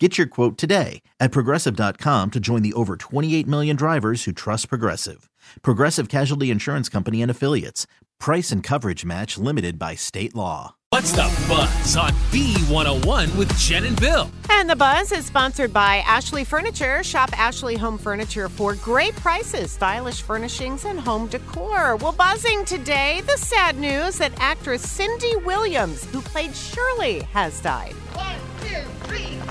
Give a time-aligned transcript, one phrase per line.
[0.00, 4.68] Get your quote today at progressive.com to join the over 28 million drivers who trust
[4.68, 5.30] Progressive.
[5.62, 7.86] Progressive Casualty Insurance Company and Affiliates.
[8.18, 10.74] Price and coverage match limited by state law.
[10.94, 14.30] What's the buzz on B101 with Jen and Bill?
[14.48, 17.02] And the buzz is sponsored by Ashley Furniture.
[17.02, 21.96] Shop Ashley Home Furniture for great prices, stylish furnishings, and home decor.
[21.96, 27.94] Well, buzzing today, the sad news that actress Cindy Williams, who played Shirley, has died.
[28.14, 28.33] One, two, three,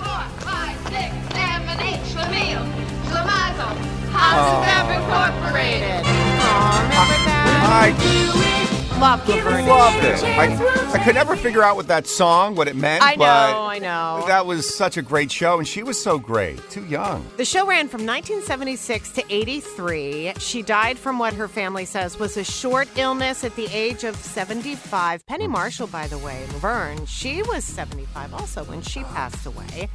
[0.04, 2.02] four, five, six, seven, eight.
[2.12, 2.64] Schlemiel,
[3.08, 3.74] Schlemazel,
[4.12, 4.84] House ah.
[4.84, 6.02] of Incorporated.
[6.06, 7.44] Ah, Aw, remember that?
[7.64, 8.63] I Love
[9.04, 9.68] the Furniture.
[9.68, 10.24] loved it.
[10.24, 13.04] I, I could never figure out what that song, what it meant.
[13.04, 14.24] I know, but I know.
[14.28, 16.58] That was such a great show, and she was so great.
[16.70, 17.26] Too young.
[17.36, 20.36] The show ran from 1976 to 83.
[20.40, 24.16] She died from what her family says was a short illness at the age of
[24.16, 25.26] 75.
[25.26, 29.90] Penny Marshall, by the way, Laverne, she was 75 also when she passed away.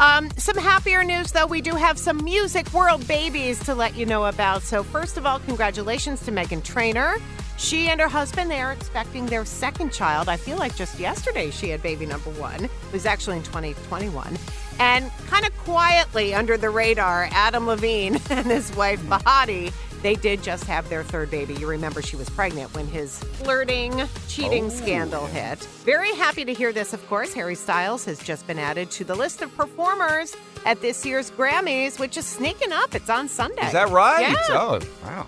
[0.00, 1.46] Um, some happier news, though.
[1.46, 4.62] We do have some music world babies to let you know about.
[4.62, 7.18] So, first of all, congratulations to Meghan Trainor.
[7.58, 10.28] She and her husband, they are expecting their second child.
[10.28, 12.64] I feel like just yesterday she had baby number one.
[12.64, 14.38] It was actually in 2021.
[14.78, 19.12] And kind of quietly under the radar, Adam Levine and his wife mm-hmm.
[19.12, 21.54] Behati, they did just have their third baby.
[21.54, 24.68] You remember she was pregnant when his flirting, cheating oh.
[24.68, 25.58] scandal hit.
[25.84, 27.34] Very happy to hear this, of course.
[27.34, 31.98] Harry Styles has just been added to the list of performers at this year's Grammys,
[31.98, 32.94] which is sneaking up.
[32.94, 33.66] It's on Sunday.
[33.66, 34.20] Is that right?
[34.20, 34.36] Yeah.
[34.50, 35.26] Oh, wow.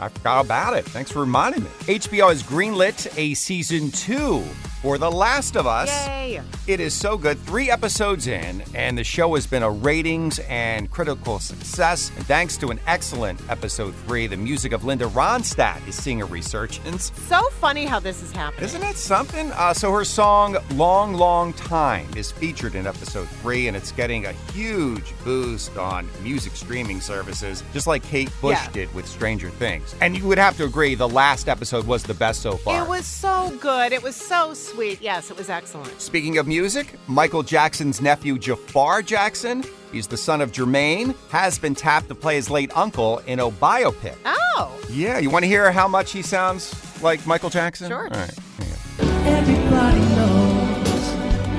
[0.00, 0.84] I forgot about it.
[0.84, 1.70] Thanks for reminding me.
[1.82, 4.44] HBO has greenlit a season two
[4.84, 5.88] for The Last of Us.
[6.06, 6.42] Yay.
[6.66, 7.38] It is so good.
[7.40, 12.10] Three episodes in, and the show has been a ratings and critical success.
[12.16, 16.26] And thanks to an excellent episode three, the music of Linda Ronstadt is seeing a
[16.26, 17.12] resurgence.
[17.28, 18.64] So funny how this is happening.
[18.64, 19.50] Isn't it something?
[19.52, 24.26] Uh, so her song "Long, Long Time" is featured in episode three, and it's getting
[24.26, 28.70] a huge boost on music streaming services, just like Kate Bush Yeah.
[28.72, 29.94] did with Stranger Things.
[30.02, 32.84] And you would have to agree, the last episode was the best so far.
[32.84, 33.92] It was so good.
[33.94, 34.73] It was so sweet.
[35.00, 36.00] Yes, it was excellent.
[36.00, 39.62] Speaking of music, Michael Jackson's nephew Jaafar Jackson,
[39.92, 43.50] he's the son of Jermaine, has been tapped to play his late uncle in a
[43.50, 44.16] biopic.
[44.24, 47.88] Oh, Yeah, you want to hear how much he sounds like Michael Jackson?
[47.88, 48.04] Sure.
[48.04, 48.34] All right.
[48.58, 49.04] here you go.
[49.30, 51.04] Everybody knows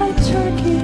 [0.01, 0.77] a turkey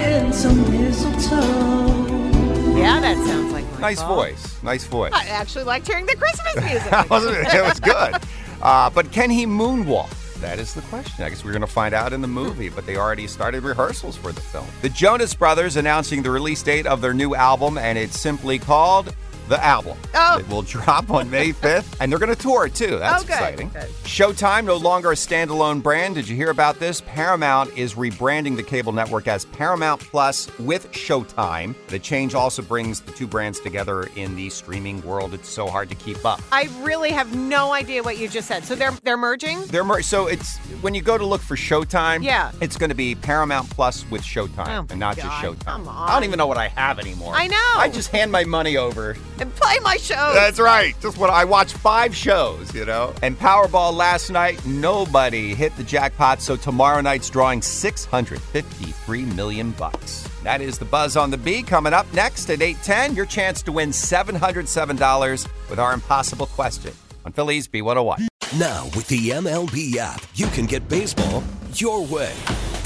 [0.00, 2.76] and some mistletoe.
[2.76, 3.80] yeah, that sounds like Michael.
[3.80, 4.62] Nice voice.
[4.62, 5.12] Nice voice.
[5.14, 7.10] I actually liked hearing the Christmas music.
[7.10, 7.54] Wasn't it?
[7.54, 8.14] It was good.
[8.62, 10.10] Uh, but can he moonwalk?
[10.40, 11.24] That is the question.
[11.24, 14.16] I guess we're going to find out in the movie, but they already started rehearsals
[14.16, 14.66] for the film.
[14.80, 19.14] The Jonas Brothers announcing the release date of their new album, and it's simply called
[19.50, 19.98] The Album.
[20.14, 20.38] Oh.
[20.38, 23.00] It will drop on May 5th, and they're going to tour it too.
[23.00, 23.68] That's Oh, good, exciting.
[23.70, 23.88] good.
[24.04, 26.14] Showtime, no longer a standalone brand.
[26.14, 27.00] Did you hear about this?
[27.00, 31.74] Paramount is rebranding the cable network as Paramount Plus with Showtime.
[31.88, 35.34] The change also brings the two brands together in the streaming world.
[35.34, 36.40] It's so hard to keep up.
[36.52, 38.64] I really have no idea what you just said.
[38.64, 39.62] So they're they're merging.
[39.66, 42.22] They're mer- so it's when you go to look for Showtime.
[42.22, 42.52] Yeah.
[42.60, 45.34] it's going to be Paramount Plus with Showtime, Oh, and not God, just
[45.64, 45.64] Showtime.
[45.64, 47.34] come I don't even know what I have anymore.
[47.34, 47.56] I know.
[47.74, 49.16] I just hand my money over.
[49.40, 50.32] And play my show.
[50.34, 50.94] That's right.
[51.00, 53.14] Just what I watched five shows, you know.
[53.22, 56.42] And Powerball last night, nobody hit the jackpot.
[56.42, 60.28] So tomorrow night's drawing 653 million bucks.
[60.42, 61.62] That is the buzz on the bee.
[61.62, 66.92] Coming up next at 8:10, your chance to win $707 with our impossible question
[67.24, 68.26] on Philly's B101.
[68.58, 71.42] Now, with the MLB app, you can get baseball
[71.74, 72.34] your way.